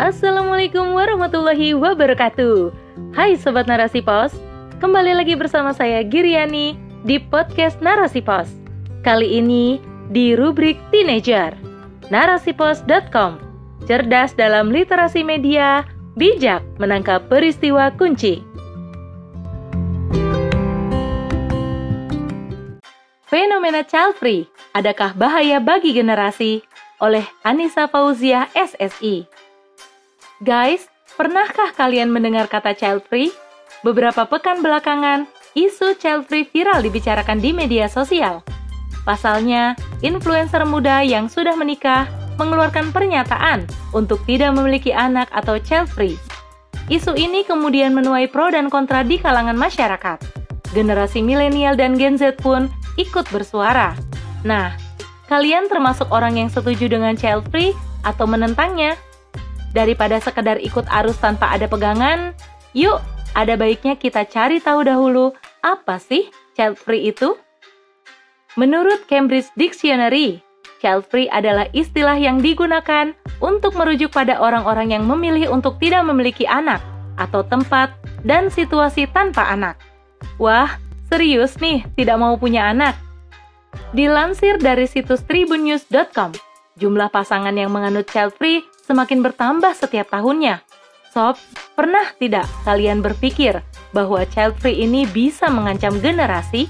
[0.00, 2.72] Assalamualaikum warahmatullahi wabarakatuh.
[3.12, 4.32] Hai sobat Narasi Pos,
[4.80, 6.72] kembali lagi bersama saya Giriani
[7.04, 8.48] di podcast Narasi Pos.
[9.04, 9.76] Kali ini
[10.08, 11.52] di rubrik Teenager.
[12.08, 13.44] Narasipos.com.
[13.84, 15.84] Cerdas dalam literasi media,
[16.16, 18.40] bijak menangkap peristiwa kunci.
[23.28, 26.64] Fenomena child free, adakah bahaya bagi generasi?
[27.04, 29.49] Oleh Anissa Fauzia SSI.
[30.40, 30.88] Guys,
[31.20, 33.28] pernahkah kalian mendengar kata child free?
[33.84, 38.40] Beberapa pekan belakangan, isu child free viral dibicarakan di media sosial.
[39.04, 42.08] Pasalnya, influencer muda yang sudah menikah
[42.40, 46.16] mengeluarkan pernyataan untuk tidak memiliki anak atau child free.
[46.88, 50.24] Isu ini kemudian menuai pro dan kontra di kalangan masyarakat.
[50.72, 53.92] Generasi milenial dan Gen Z pun ikut bersuara.
[54.48, 54.72] Nah,
[55.28, 57.76] kalian termasuk orang yang setuju dengan child free
[58.08, 58.96] atau menentangnya?
[59.70, 62.34] Daripada sekedar ikut arus tanpa ada pegangan,
[62.74, 62.98] yuk
[63.38, 65.30] ada baiknya kita cari tahu dahulu
[65.62, 66.26] apa sih
[66.58, 67.38] child free itu?
[68.58, 70.42] Menurut Cambridge Dictionary,
[70.82, 76.50] child free adalah istilah yang digunakan untuk merujuk pada orang-orang yang memilih untuk tidak memiliki
[76.50, 76.82] anak
[77.14, 77.94] atau tempat
[78.26, 79.78] dan situasi tanpa anak.
[80.42, 82.98] Wah, serius nih tidak mau punya anak?
[83.94, 86.34] Dilansir dari situs tribunnews.com,
[86.82, 90.66] jumlah pasangan yang menganut child free semakin bertambah setiap tahunnya.
[91.14, 91.38] Sob,
[91.78, 93.62] pernah tidak kalian berpikir
[93.94, 96.66] bahwa child free ini bisa mengancam generasi?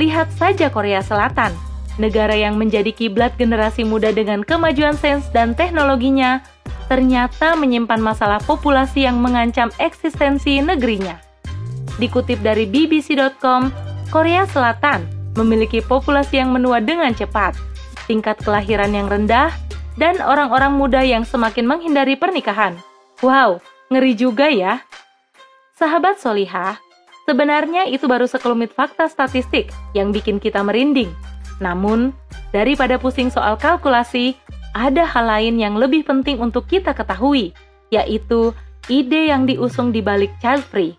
[0.00, 1.52] Lihat saja Korea Selatan,
[2.00, 6.44] negara yang menjadi kiblat generasi muda dengan kemajuan sains dan teknologinya,
[6.88, 11.20] ternyata menyimpan masalah populasi yang mengancam eksistensi negerinya.
[11.96, 13.72] Dikutip dari BBC.com,
[14.12, 15.08] Korea Selatan
[15.40, 17.56] memiliki populasi yang menua dengan cepat,
[18.04, 19.48] tingkat kelahiran yang rendah,
[19.96, 22.76] dan orang-orang muda yang semakin menghindari pernikahan.
[23.24, 24.84] Wow, ngeri juga ya.
[25.76, 26.80] Sahabat Solihah,
[27.28, 31.12] sebenarnya itu baru sekelumit fakta statistik yang bikin kita merinding.
[31.60, 32.12] Namun,
[32.52, 34.36] daripada pusing soal kalkulasi,
[34.76, 37.56] ada hal lain yang lebih penting untuk kita ketahui,
[37.88, 38.52] yaitu
[38.92, 40.96] ide yang diusung di balik child free.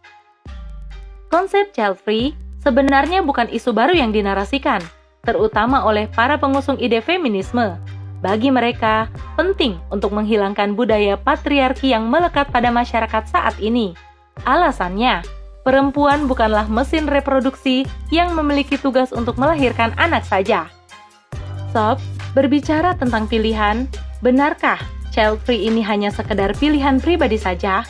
[1.29, 2.33] Konsep child free
[2.65, 4.81] sebenarnya bukan isu baru yang dinarasikan,
[5.21, 7.77] terutama oleh para pengusung ide feminisme,
[8.27, 9.07] bagi mereka,
[9.39, 13.95] penting untuk menghilangkan budaya patriarki yang melekat pada masyarakat saat ini.
[14.43, 15.23] Alasannya,
[15.63, 20.67] perempuan bukanlah mesin reproduksi yang memiliki tugas untuk melahirkan anak saja.
[21.71, 22.03] Sob,
[22.35, 23.87] berbicara tentang pilihan,
[24.19, 24.83] benarkah
[25.15, 27.87] child free ini hanya sekedar pilihan pribadi saja?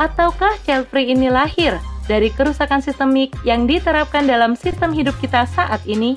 [0.00, 1.76] Ataukah child free ini lahir
[2.08, 6.16] dari kerusakan sistemik yang diterapkan dalam sistem hidup kita saat ini?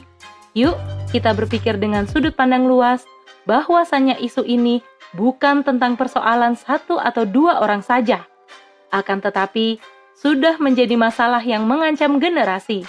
[0.56, 0.80] Yuk,
[1.12, 3.06] kita berpikir dengan sudut pandang luas
[3.48, 4.84] bahwasannya isu ini
[5.16, 8.28] bukan tentang persoalan satu atau dua orang saja,
[8.92, 9.80] akan tetapi
[10.20, 12.84] sudah menjadi masalah yang mengancam generasi.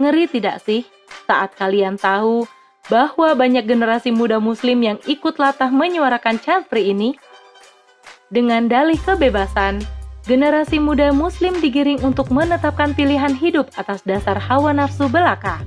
[0.00, 0.88] Ngeri tidak sih
[1.28, 2.48] saat kalian tahu
[2.88, 7.20] bahwa banyak generasi muda muslim yang ikut latah menyuarakan child free ini?
[8.32, 9.82] Dengan dalih kebebasan,
[10.24, 15.60] generasi muda muslim digiring untuk menetapkan pilihan hidup atas dasar hawa nafsu belaka.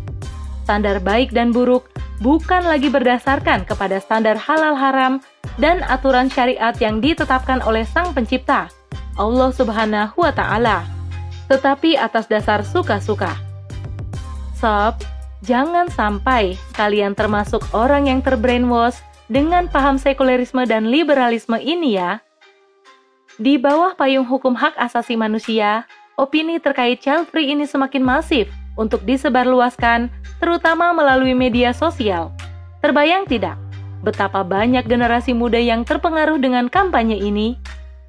[0.64, 1.92] Standar baik dan buruk
[2.24, 5.20] bukan lagi berdasarkan kepada standar halal haram
[5.60, 8.72] dan aturan syariat yang ditetapkan oleh Sang Pencipta,
[9.20, 10.88] Allah Subhanahu wa Ta'ala,
[11.52, 13.36] tetapi atas dasar suka-suka.
[14.56, 15.04] Sob,
[15.44, 22.24] jangan sampai kalian termasuk orang yang terbrainwash dengan paham sekulerisme dan liberalisme ini ya.
[23.36, 25.84] Di bawah payung hukum hak asasi manusia,
[26.16, 28.48] opini terkait child free ini semakin masif
[28.80, 30.10] untuk disebarluaskan
[30.42, 32.34] terutama melalui media sosial.
[32.84, 33.56] Terbayang tidak
[34.04, 37.56] betapa banyak generasi muda yang terpengaruh dengan kampanye ini?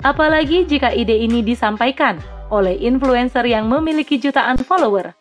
[0.03, 2.19] Apalagi jika ide ini disampaikan
[2.53, 5.15] oleh influencer yang memiliki jutaan follower.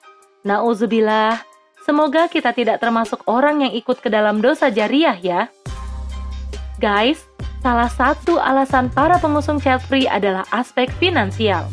[0.43, 1.39] Nauzubillah,
[1.87, 5.47] semoga kita tidak termasuk orang yang ikut ke dalam dosa jariah ya.
[6.81, 7.23] Guys,
[7.63, 11.63] salah satu alasan para pengusung child free adalah aspek finansial.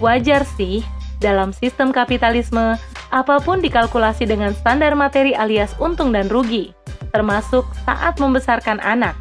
[0.00, 0.80] Wajar sih,
[1.20, 2.80] dalam sistem kapitalisme,
[3.10, 6.74] apa pun dikalkulasi dengan standar materi alias untung dan rugi,
[7.14, 9.14] termasuk saat membesarkan anak.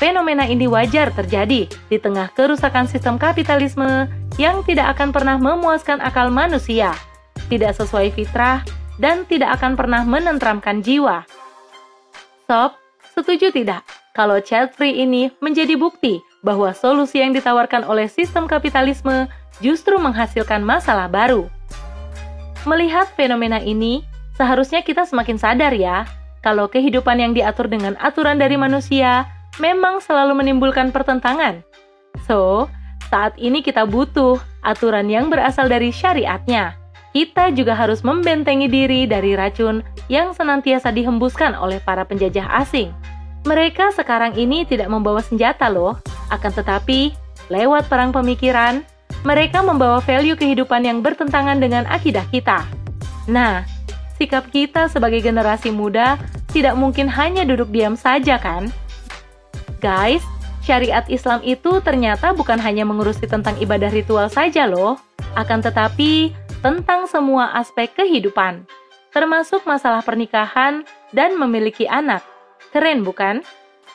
[0.00, 4.10] Fenomena ini wajar terjadi di tengah kerusakan sistem kapitalisme
[4.40, 6.90] yang tidak akan pernah memuaskan akal manusia,
[7.46, 8.66] tidak sesuai fitrah,
[8.98, 11.22] dan tidak akan pernah menentramkan jiwa.
[12.50, 12.74] Sob,
[13.14, 19.30] setuju tidak kalau child free ini menjadi bukti bahwa solusi yang ditawarkan oleh sistem kapitalisme
[19.64, 21.48] justru menghasilkan masalah baru?
[22.62, 24.06] Melihat fenomena ini,
[24.38, 26.06] seharusnya kita semakin sadar ya,
[26.46, 29.26] kalau kehidupan yang diatur dengan aturan dari manusia
[29.58, 31.62] memang selalu menimbulkan pertentangan.
[32.26, 32.70] So,
[33.10, 36.78] saat ini kita butuh aturan yang berasal dari syariatnya.
[37.12, 42.88] Kita juga harus membentengi diri dari racun yang senantiasa dihembuskan oleh para penjajah asing.
[43.44, 45.98] Mereka sekarang ini tidak membawa senjata loh,
[46.30, 47.12] akan tetapi
[47.52, 48.86] lewat perang pemikiran,
[49.22, 52.66] mereka membawa value kehidupan yang bertentangan dengan akidah kita.
[53.30, 53.62] Nah,
[54.18, 56.18] sikap kita sebagai generasi muda
[56.50, 58.68] tidak mungkin hanya duduk diam saja kan?
[59.78, 60.22] Guys,
[60.62, 64.98] syariat Islam itu ternyata bukan hanya mengurusi tentang ibadah ritual saja loh,
[65.34, 66.30] akan tetapi
[66.62, 68.62] tentang semua aspek kehidupan,
[69.10, 72.22] termasuk masalah pernikahan dan memiliki anak.
[72.70, 73.42] Keren bukan?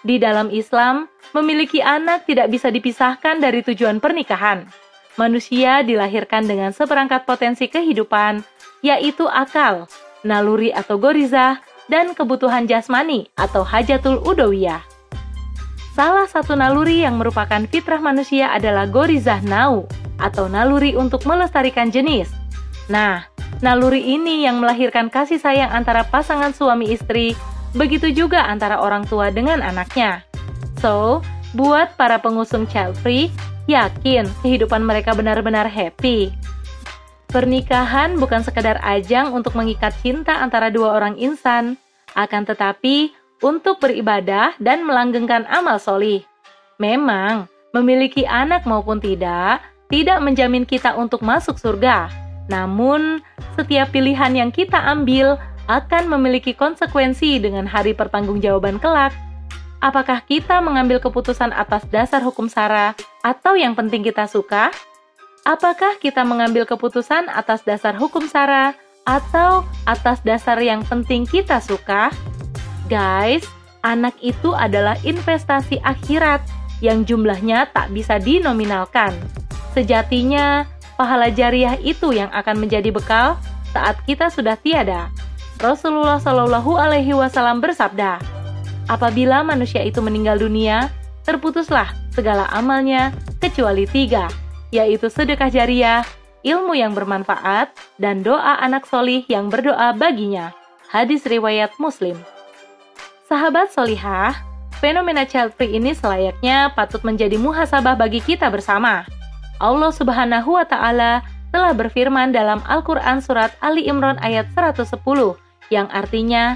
[0.04, 4.87] Di dalam Islam, memiliki anak tidak bisa dipisahkan dari tujuan pernikahan.
[5.18, 8.46] Manusia dilahirkan dengan seperangkat potensi kehidupan,
[8.86, 9.90] yaitu akal,
[10.22, 11.58] naluri atau gorizah,
[11.90, 14.86] dan kebutuhan jasmani atau hajatul udawiyah.
[15.98, 19.90] Salah satu naluri yang merupakan fitrah manusia adalah gorizah nau
[20.22, 22.30] atau naluri untuk melestarikan jenis.
[22.86, 23.26] Nah,
[23.66, 27.34] naluri ini yang melahirkan kasih sayang antara pasangan suami istri
[27.76, 30.24] Begitu juga antara orang tua dengan anaknya.
[30.80, 31.20] So,
[31.54, 33.30] buat para pengusung child free,
[33.68, 36.32] yakin kehidupan mereka benar-benar happy.
[37.28, 41.76] Pernikahan bukan sekadar ajang untuk mengikat cinta antara dua orang insan,
[42.16, 43.12] akan tetapi
[43.44, 46.24] untuk beribadah dan melanggengkan amal solih.
[46.80, 49.60] Memang, memiliki anak maupun tidak,
[49.92, 52.08] tidak menjamin kita untuk masuk surga.
[52.48, 53.20] Namun,
[53.60, 55.36] setiap pilihan yang kita ambil
[55.68, 59.12] akan memiliki konsekuensi dengan hari pertanggungjawaban kelak.
[59.84, 62.98] Apakah kita mengambil keputusan atas dasar hukum sara
[63.28, 64.72] atau yang penting kita suka?
[65.44, 68.72] Apakah kita mengambil keputusan atas dasar hukum sara
[69.04, 72.08] atau atas dasar yang penting kita suka?
[72.88, 73.44] Guys,
[73.84, 76.40] anak itu adalah investasi akhirat
[76.80, 79.12] yang jumlahnya tak bisa dinominalkan.
[79.76, 80.64] Sejatinya,
[80.96, 83.36] pahala jariah itu yang akan menjadi bekal
[83.76, 85.12] saat kita sudah tiada.
[85.60, 88.22] Rasulullah Shallallahu Alaihi Wasallam bersabda,
[88.88, 90.88] apabila manusia itu meninggal dunia,
[91.28, 93.12] terputuslah segala amalnya
[93.44, 94.32] kecuali tiga,
[94.72, 96.08] yaitu sedekah jariah,
[96.48, 100.56] ilmu yang bermanfaat, dan doa anak solih yang berdoa baginya.
[100.88, 102.16] Hadis riwayat Muslim.
[103.28, 104.40] Sahabat solihah,
[104.80, 109.04] fenomena child free ini selayaknya patut menjadi muhasabah bagi kita bersama.
[109.60, 114.96] Allah Subhanahu wa Ta'ala telah berfirman dalam Al-Quran Surat Ali Imran ayat 110
[115.68, 116.56] yang artinya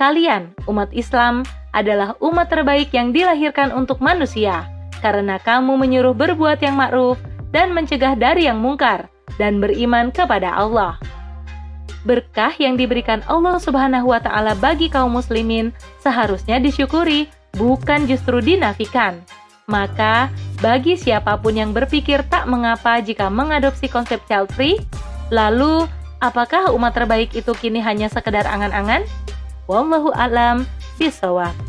[0.00, 4.68] kalian, umat Islam, adalah umat terbaik yang dilahirkan untuk manusia,
[5.04, 7.20] karena kamu menyuruh berbuat yang ma'ruf
[7.54, 10.96] dan mencegah dari yang mungkar, dan beriman kepada Allah.
[12.06, 17.28] Berkah yang diberikan Allah Subhanahu wa Ta'ala bagi kaum Muslimin seharusnya disyukuri,
[17.58, 19.20] bukan justru dinafikan.
[19.68, 20.32] Maka,
[20.64, 24.80] bagi siapa pun yang berpikir tak mengapa jika mengadopsi konsep child free,
[25.28, 25.84] lalu
[26.18, 29.06] Apakah umat terbaik itu kini hanya sekedar angan-angan?
[29.70, 30.66] Wallahu alam
[30.98, 31.67] Peace out.